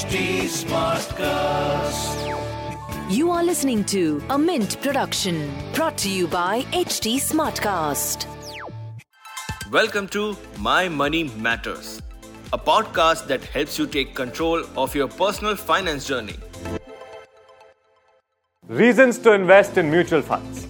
[0.00, 2.20] HT Smartcast.
[3.14, 8.24] You are listening to a Mint production brought to you by HT Smartcast.
[9.70, 12.00] Welcome to My Money Matters,
[12.54, 16.36] a podcast that helps you take control of your personal finance journey.
[18.68, 20.66] Reasons to invest in mutual funds.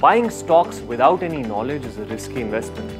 [0.00, 2.92] Buying stocks without any knowledge is a risky investment.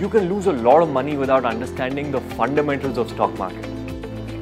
[0.00, 3.71] You can lose a lot of money without understanding the fundamentals of stock market.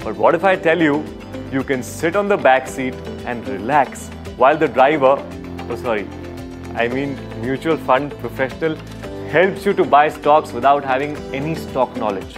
[0.02, 1.04] But what if I tell you
[1.52, 2.94] you can sit on the back seat
[3.26, 5.16] and relax while the driver,
[5.68, 6.08] oh sorry,
[6.74, 8.76] I mean mutual fund professional
[9.28, 12.36] helps you to buy stocks without having any stock knowledge,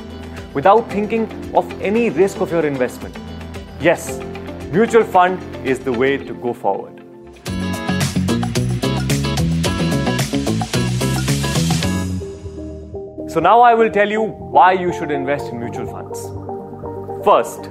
[0.54, 3.16] without thinking of any risk of your investment.
[3.80, 4.18] Yes,
[4.72, 6.98] mutual fund is the way to go forward.
[13.30, 15.81] So now I will tell you why you should invest in mutual.
[17.24, 17.66] First,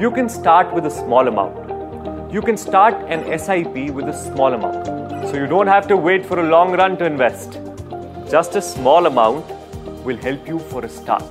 [0.00, 2.32] you can start with a small amount.
[2.32, 4.84] You can start an SIP with a small amount.
[5.28, 7.60] So you don't have to wait for a long run to invest.
[8.28, 9.46] Just a small amount
[10.04, 11.22] will help you for a start.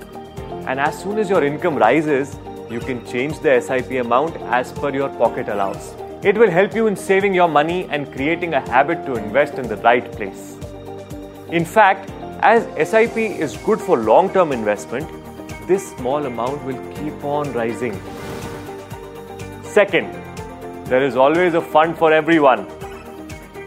[0.68, 2.38] And as soon as your income rises,
[2.72, 5.94] you can change the SIP amount as per your pocket allows.
[6.24, 9.68] It will help you in saving your money and creating a habit to invest in
[9.68, 10.56] the right place.
[11.50, 15.19] In fact, as SIP is good for long term investment,
[15.70, 17.94] this small amount will keep on rising.
[19.62, 20.12] Second,
[20.86, 22.62] there is always a fund for everyone.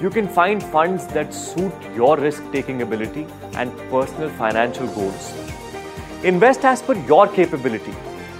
[0.00, 5.33] You can find funds that suit your risk taking ability and personal financial goals.
[6.25, 7.94] Invest as per your capability,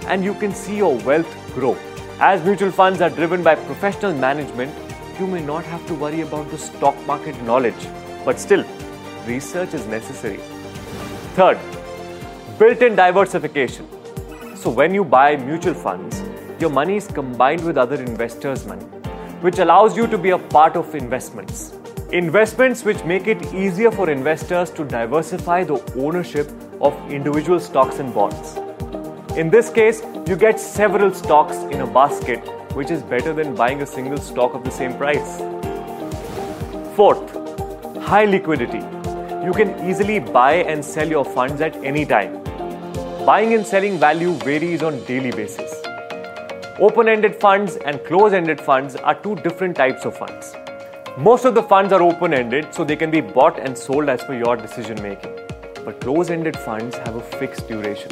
[0.07, 1.77] and you can see your wealth grow.
[2.19, 4.73] As mutual funds are driven by professional management,
[5.21, 7.87] you may not have to worry about the stock market knowledge,
[8.25, 8.65] but still,
[9.25, 10.41] research is necessary.
[11.39, 11.57] Third,
[12.59, 13.87] built in diversification.
[14.55, 16.21] So, when you buy mutual funds,
[16.59, 18.85] your money is combined with other investors' money,
[19.41, 21.73] which allows you to be a part of investments.
[22.11, 28.13] Investments which make it easier for investors to diversify the ownership of individual stocks and
[28.13, 28.57] bonds.
[29.35, 32.39] In this case, you get several stocks in a basket,
[32.75, 35.39] which is better than buying a single stock of the same price.
[36.95, 37.35] Fourth,
[38.03, 38.85] high liquidity.
[39.43, 42.42] You can easily buy and sell your funds at any time.
[43.25, 45.81] Buying and selling value varies on daily basis.
[46.77, 50.53] Open-ended funds and close-ended funds are two different types of funds.
[51.17, 54.37] Most of the funds are open-ended so they can be bought and sold as per
[54.37, 55.33] your decision making.
[55.85, 58.11] But close-ended funds have a fixed duration.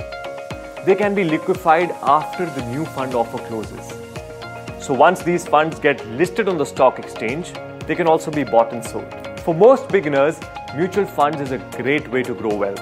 [0.86, 3.94] They can be liquefied after the new fund offer closes.
[4.80, 7.52] So once these funds get listed on the stock exchange,
[7.86, 9.14] they can also be bought and sold.
[9.42, 10.40] For most beginners,
[10.74, 12.82] mutual funds is a great way to grow wealth.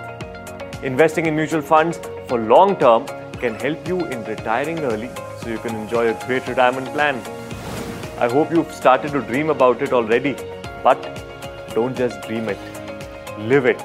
[0.83, 3.05] Investing in mutual funds for long term
[3.43, 5.09] can help you in retiring early
[5.41, 7.15] so you can enjoy a great retirement plan.
[8.19, 10.35] I hope you've started to dream about it already,
[10.83, 11.07] but
[11.73, 12.59] don't just dream it,
[13.39, 13.81] live it.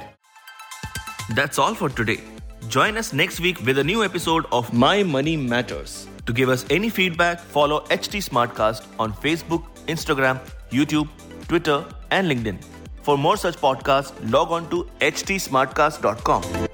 [1.34, 2.21] That's all for today.
[2.69, 6.06] Join us next week with a new episode of My Money Matters.
[6.26, 10.41] To give us any feedback, follow HT Smartcast on Facebook, Instagram,
[10.71, 11.09] YouTube,
[11.49, 12.62] Twitter, and LinkedIn.
[13.03, 16.73] For more such podcasts, log on to htsmartcast.com.